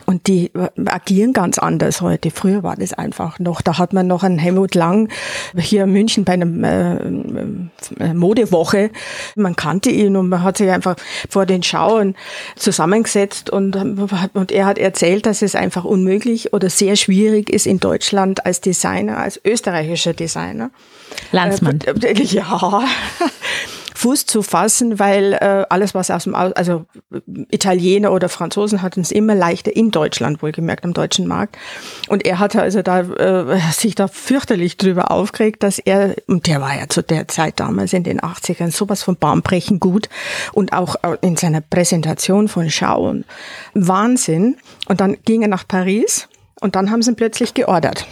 [0.06, 2.30] und die äh, agieren ganz anders heute.
[2.30, 5.10] Früher war das einfach noch, da hat man noch einen Helmut Lang
[5.58, 8.90] hier in München bei einer äh, äh, Modewoche.
[9.34, 10.96] Man kannte ihn und man hat sich einfach
[11.28, 12.14] vor den Schauen
[12.56, 17.80] zusammengesetzt und, und er hat erzählt, dass es einfach unmöglich oder sehr schwierig ist in
[17.80, 20.70] Deutschland als Designer, als österreichischer Designer.
[21.32, 21.80] Landsmann.
[21.80, 22.84] Äh, ja.
[23.96, 26.84] Fuß zu fassen, weil äh, alles, was aus dem, Aus also
[27.50, 31.56] Italiener oder Franzosen hatten es immer leichter in Deutschland, wohlgemerkt am deutschen Markt.
[32.08, 36.60] Und er hatte also da äh, sich da fürchterlich drüber aufgeregt, dass er, und der
[36.60, 40.10] war ja zu der Zeit damals in den 80ern sowas von Bahnbrechen gut
[40.52, 43.24] und auch äh, in seiner Präsentation von Schauen.
[43.72, 44.56] Wahnsinn.
[44.88, 46.28] Und dann ging er nach Paris
[46.60, 48.06] und dann haben sie ihn plötzlich geordert.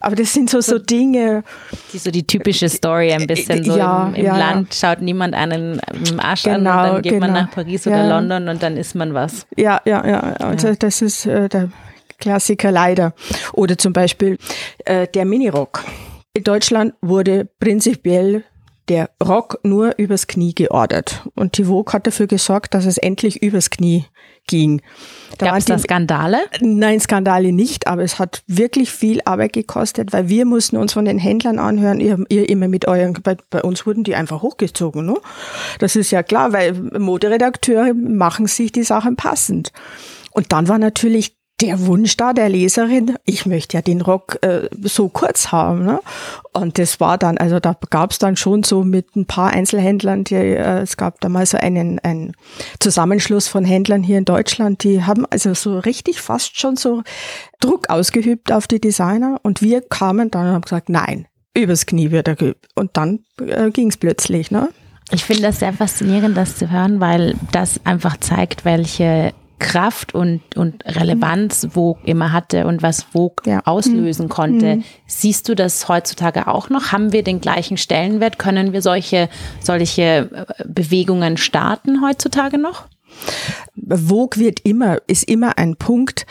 [0.00, 1.44] Aber das sind so, so Dinge.
[1.92, 5.34] Die so die typische Story ein bisschen so ja, im, im ja, Land schaut niemand
[5.34, 7.26] einen im Arsch genau, an und genau, dann geht genau.
[7.26, 8.08] man nach Paris oder ja.
[8.08, 9.46] London und dann isst man was.
[9.56, 10.20] Ja, ja, ja.
[10.38, 11.70] Also das ist äh, der
[12.18, 13.14] Klassiker leider.
[13.52, 14.38] Oder zum Beispiel
[14.84, 15.84] äh, der Minirock.
[16.32, 18.44] In Deutschland wurde prinzipiell
[18.88, 21.22] der Rock nur übers Knie geordert.
[21.34, 24.04] Und die Vogue hat dafür gesorgt, dass es endlich übers Knie
[24.50, 24.82] ging.
[25.38, 26.38] Da Gab es da Skandale?
[26.60, 31.06] Nein, Skandale nicht, aber es hat wirklich viel Arbeit gekostet, weil wir mussten uns von
[31.06, 35.06] den Händlern anhören, ihr, ihr immer mit euren, bei, bei, uns wurden die einfach hochgezogen.
[35.06, 35.16] Ne?
[35.78, 39.72] Das ist ja klar, weil Moderedakteure machen sich die Sachen passend.
[40.32, 44.68] Und dann war natürlich der Wunsch da der Leserin, ich möchte ja den Rock äh,
[44.82, 45.84] so kurz haben.
[45.84, 46.00] Ne?
[46.52, 50.24] Und das war dann, also da gab es dann schon so mit ein paar Einzelhändlern,
[50.24, 52.32] die, äh, es gab da mal so einen, einen
[52.78, 57.02] Zusammenschluss von Händlern hier in Deutschland, die haben also so richtig fast schon so
[57.60, 59.38] Druck ausgeübt auf die Designer.
[59.42, 62.68] Und wir kamen dann und haben gesagt, nein, übers Knie wird er geübt.
[62.74, 64.50] Und dann äh, ging es plötzlich.
[64.50, 64.70] Ne?
[65.12, 70.56] Ich finde das sehr faszinierend, das zu hören, weil das einfach zeigt, welche Kraft und,
[70.56, 71.70] und Relevanz mhm.
[71.70, 73.60] Vogue immer hatte und was Vogue ja.
[73.64, 74.30] auslösen mhm.
[74.30, 74.76] konnte.
[74.76, 74.84] Mhm.
[75.06, 76.90] Siehst du das heutzutage auch noch?
[76.90, 78.38] Haben wir den gleichen Stellenwert?
[78.38, 79.28] Können wir solche,
[79.60, 82.88] solche äh, Bewegungen starten heutzutage noch?
[83.88, 86.26] Vogue wird immer, ist immer ein Punkt,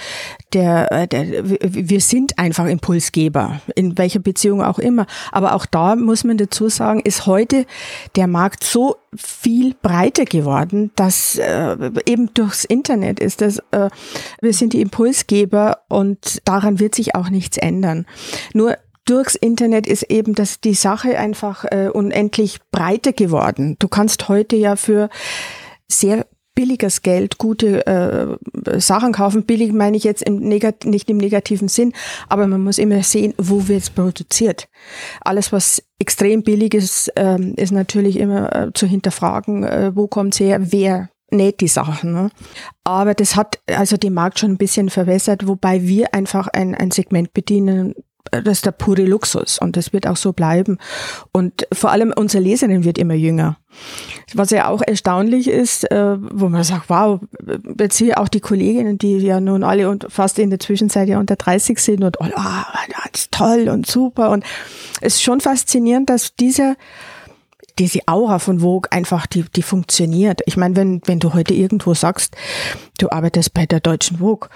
[0.53, 5.05] der, äh, der, wir sind einfach Impulsgeber, in welcher Beziehung auch immer.
[5.31, 7.65] Aber auch da muss man dazu sagen, ist heute
[8.15, 13.89] der Markt so viel breiter geworden, dass äh, eben durchs Internet ist das, äh,
[14.41, 18.05] wir sind die Impulsgeber und daran wird sich auch nichts ändern.
[18.53, 23.75] Nur durchs Internet ist eben das, die Sache einfach äh, unendlich breiter geworden.
[23.79, 25.09] Du kannst heute ja für
[25.87, 26.27] sehr
[26.59, 29.45] billiges Geld gute äh, Sachen kaufen.
[29.45, 31.93] Billig meine ich jetzt im nicht im negativen Sinn,
[32.27, 34.67] aber man muss immer sehen, wo wird es produziert.
[35.21, 40.33] Alles, was extrem billig ist, äh, ist natürlich immer äh, zu hinterfragen, äh, wo kommt
[40.33, 42.11] es her, wer näht die Sachen.
[42.11, 42.29] Ne?
[42.83, 46.91] Aber das hat also den Markt schon ein bisschen verwässert, wobei wir einfach ein, ein
[46.91, 47.95] Segment bedienen,
[48.31, 50.77] das ist der pure Luxus und das wird auch so bleiben.
[51.31, 53.57] Und vor allem unsere Leserin wird immer jünger.
[54.33, 57.19] Was ja auch erstaunlich ist, äh, wo man sagt, wow,
[57.79, 61.19] jetzt hier auch die Kolleginnen, die ja nun alle und fast in der Zwischenzeit ja
[61.19, 64.29] unter 30 sind und oh, das ist toll und super.
[64.31, 64.43] Und
[65.01, 66.75] es ist schon faszinierend, dass diese
[67.77, 70.41] diese Aura von Vogue einfach, die, die funktioniert.
[70.45, 72.35] Ich meine, wenn, wenn du heute irgendwo sagst,
[72.97, 74.49] du arbeitest bei der deutschen Vogue,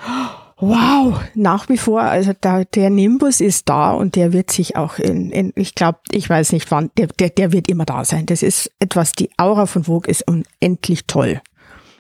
[0.69, 4.97] wow, nach wie vor, also da, der Nimbus ist da und der wird sich auch
[4.97, 8.25] in, in ich glaube, ich weiß nicht wann, der, der, der wird immer da sein.
[8.25, 11.41] Das ist etwas, die Aura von Vogue ist unendlich toll.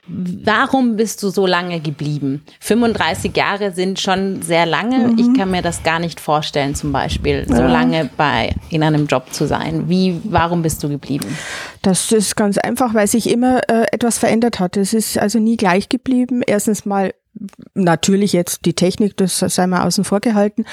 [0.05, 2.43] Warum bist du so lange geblieben?
[2.59, 5.07] 35 Jahre sind schon sehr lange.
[5.07, 5.17] Mhm.
[5.17, 7.67] Ich kann mir das gar nicht vorstellen, zum Beispiel, so ja.
[7.67, 9.87] lange bei, in einem Job zu sein.
[9.87, 11.37] Wie, warum bist du geblieben?
[11.83, 14.75] Das ist ganz einfach, weil sich immer äh, etwas verändert hat.
[14.75, 16.41] Es ist also nie gleich geblieben.
[16.45, 17.13] Erstens mal
[17.73, 20.65] natürlich jetzt die Technik, das sei mal außen vor gehalten.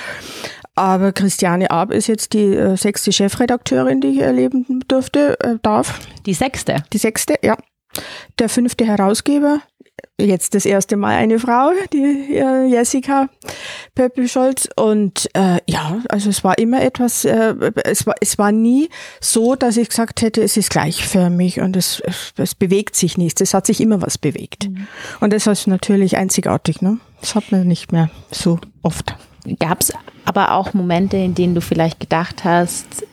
[0.74, 6.00] Aber Christiane Ab ist jetzt die äh, sechste Chefredakteurin, die ich erleben durfte, äh, darf.
[6.26, 6.84] Die sechste?
[6.92, 7.56] Die sechste, ja.
[8.38, 9.60] Der fünfte Herausgeber,
[10.18, 13.28] jetzt das erste Mal eine Frau, die äh, Jessica
[13.94, 14.68] Pöppelscholz.
[14.76, 18.88] Und äh, ja, also es war immer etwas, äh, es, war, es war nie
[19.20, 23.40] so, dass ich gesagt hätte, es ist gleichförmig und es, es, es bewegt sich nichts.
[23.40, 24.68] Es hat sich immer was bewegt.
[24.68, 24.86] Mhm.
[25.20, 26.82] Und das ist natürlich einzigartig.
[26.82, 26.98] Ne?
[27.20, 29.16] Das hat man nicht mehr so oft.
[29.58, 29.92] Gab es
[30.24, 33.06] aber auch Momente, in denen du vielleicht gedacht hast,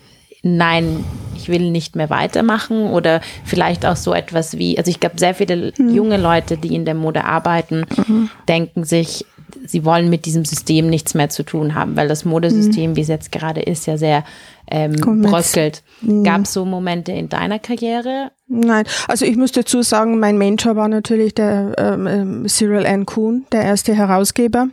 [0.48, 1.04] nein,
[1.36, 5.36] ich will nicht mehr weitermachen oder vielleicht auch so etwas wie, also ich glaube, sehr
[5.36, 5.94] viele mhm.
[5.94, 8.30] junge Leute, die in der Mode arbeiten, mhm.
[8.48, 9.26] denken sich,
[9.66, 12.96] sie wollen mit diesem System nichts mehr zu tun haben, weil das Modesystem, mhm.
[12.96, 14.24] wie es jetzt gerade ist, ja sehr
[14.70, 15.84] ähm, bröckelt.
[16.02, 16.24] Mhm.
[16.24, 18.32] Gab es so Momente in deiner Karriere?
[18.48, 23.06] Nein, also ich muss dazu sagen, mein Mentor war natürlich der ähm, ähm Cyril N.
[23.06, 24.68] Kuhn, der erste Herausgeber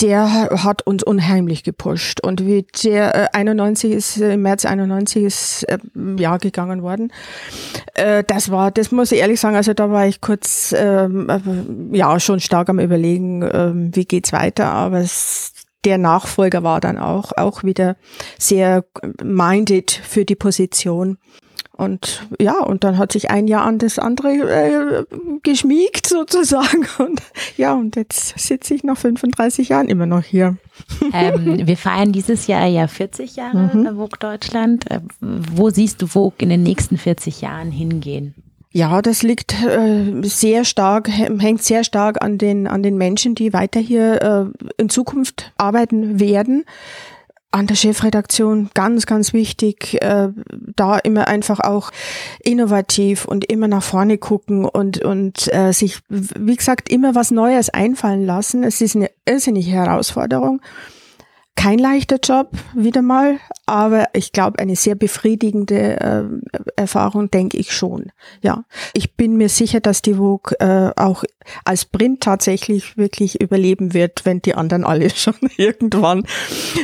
[0.00, 2.20] der hat uns unheimlich gepusht.
[2.20, 5.78] Und wie der äh, 91 ist, äh, im März 91 ist äh,
[6.16, 7.12] Jahr gegangen worden.
[7.94, 11.96] Äh, das war, das muss ich ehrlich sagen, also da war ich kurz, ähm, äh,
[11.96, 15.52] ja, schon stark am überlegen, äh, wie geht's weiter, aber es,
[15.84, 17.96] der Nachfolger war dann auch, auch wieder
[18.38, 18.84] sehr
[19.22, 21.18] minded für die Position.
[21.76, 25.04] Und ja, und dann hat sich ein Jahr an das andere äh,
[25.42, 26.86] geschmiegt sozusagen.
[26.98, 27.20] Und
[27.56, 30.56] ja, und jetzt sitze ich nach 35 Jahren immer noch hier.
[31.12, 33.96] Ähm, wir feiern dieses Jahr ja 40 Jahre mhm.
[33.96, 34.90] Vogue Deutschland.
[34.90, 38.34] Äh, wo siehst du Vogue in den nächsten 40 Jahren hingehen?
[38.70, 43.52] Ja, das liegt äh, sehr stark, hängt sehr stark an den, an den Menschen, die
[43.52, 46.64] weiter hier äh, in Zukunft arbeiten werden
[47.54, 50.28] an der Chefredaktion ganz, ganz wichtig, äh,
[50.74, 51.92] da immer einfach auch
[52.42, 57.70] innovativ und immer nach vorne gucken und, und äh, sich, wie gesagt, immer was Neues
[57.70, 58.64] einfallen lassen.
[58.64, 60.60] Es ist eine irrsinnige Herausforderung.
[61.56, 66.24] Kein leichter Job, wieder mal, aber ich glaube, eine sehr befriedigende äh,
[66.76, 68.10] Erfahrung, denke ich schon.
[68.42, 71.24] Ja, ich bin mir sicher, dass die Vogue äh, auch
[71.64, 76.24] als Print tatsächlich wirklich überleben wird, wenn die anderen alle schon irgendwann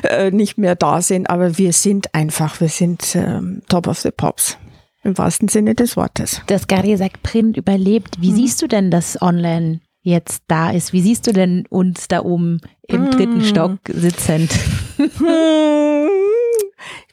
[0.04, 1.28] äh, nicht mehr da sind.
[1.28, 4.56] Aber wir sind einfach, wir sind ähm, Top of the Pops.
[5.02, 6.42] Im wahrsten Sinne des Wortes.
[6.46, 8.20] Das gerade gesagt, Print überlebt.
[8.20, 8.36] Wie mhm.
[8.36, 10.92] siehst du denn das online jetzt da ist.
[10.92, 13.44] Wie siehst du denn uns da oben im dritten mm.
[13.44, 14.50] Stock sitzend?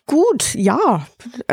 [0.05, 1.05] Gut, ja,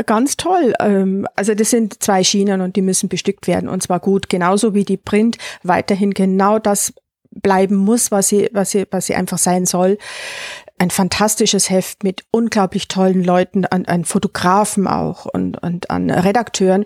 [0.06, 0.74] ganz toll.
[0.78, 4.74] Ähm, also das sind zwei Schienen und die müssen bestückt werden und zwar gut, genauso
[4.74, 6.94] wie die Print weiterhin genau das
[7.32, 9.98] bleiben muss, was sie, was sie, was sie einfach sein soll
[10.76, 16.84] ein fantastisches Heft mit unglaublich tollen Leuten, an, an Fotografen auch und, und an Redakteuren.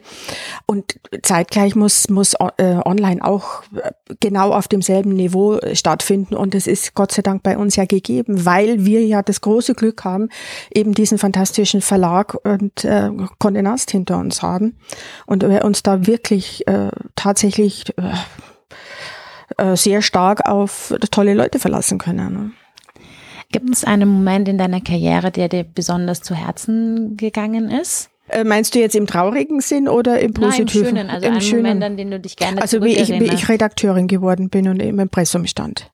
[0.67, 3.63] Und zeitgleich muss, muss äh, online auch
[4.21, 6.35] genau auf demselben Niveau stattfinden.
[6.35, 9.75] Und es ist Gott sei Dank bei uns ja gegeben, weil wir ja das große
[9.75, 10.29] Glück haben,
[10.73, 13.09] eben diesen fantastischen Verlag und äh,
[13.41, 14.77] Condé hinter uns haben.
[15.27, 18.13] Und wir uns da wirklich äh, tatsächlich äh,
[19.57, 22.33] äh sehr stark auf tolle Leute verlassen können.
[22.33, 22.51] Ne?
[23.51, 28.11] Gibt es einen Moment in deiner Karriere, der dir besonders zu Herzen gegangen ist?
[28.29, 30.95] Äh, meinst du jetzt im traurigen Sinn oder im positiven?
[30.95, 31.63] Nein, im schönen, also Im einen schönen.
[31.63, 34.83] Moment, an den du dich gerne Also wie ich, wie ich Redakteurin geworden bin und
[34.83, 35.91] im Impressum stand.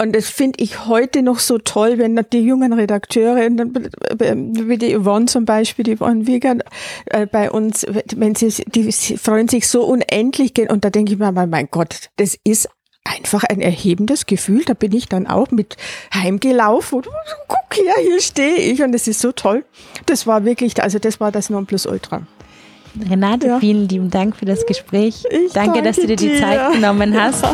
[0.00, 5.26] Und das finde ich heute noch so toll, wenn die jungen Redakteure, wie die Yvonne
[5.26, 6.64] zum Beispiel, die Yvonne Wiegand,
[7.06, 11.32] äh, bei uns, wenn sie, die freuen sich so unendlich, und da denke ich mir,
[11.32, 12.68] mein Gott, das ist
[13.04, 14.64] einfach ein erhebendes Gefühl.
[14.64, 15.76] Da bin ich dann auch mit
[16.14, 17.08] heimgelaufen und
[17.48, 19.64] guck her, hier stehe ich und es ist so toll.
[20.06, 22.22] Das war wirklich, also das war das Nonplusultra.
[23.08, 23.58] Renate, ja.
[23.58, 25.24] vielen lieben Dank für das Gespräch.
[25.30, 27.44] Ich danke, danke dass du dir die Zeit genommen hast.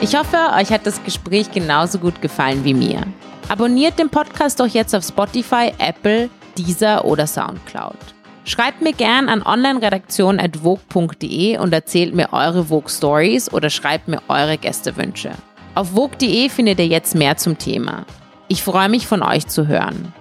[0.00, 3.02] Ich hoffe, euch hat das Gespräch genauso gut gefallen wie mir.
[3.48, 7.96] Abonniert den Podcast doch jetzt auf Spotify, Apple, Deezer oder Soundcloud.
[8.44, 14.58] Schreibt mir gern an onlineredaktion.vogue.de und erzählt mir eure Vogue Stories oder schreibt mir eure
[14.58, 15.30] Gästewünsche.
[15.74, 18.04] Auf vogue.de findet ihr jetzt mehr zum Thema.
[18.48, 20.12] Ich freue mich von euch zu hören.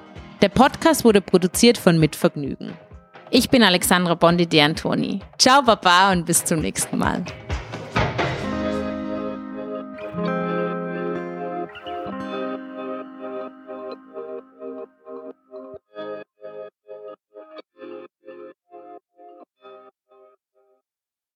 [0.41, 2.74] Der Podcast wurde produziert von Mitvergnügen.
[3.32, 5.22] Ich bin Alexandra Bondi de Antoni.
[5.38, 7.24] Ciao Baba und bis zum nächsten Mal.